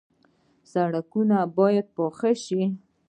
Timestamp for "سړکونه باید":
0.71-1.85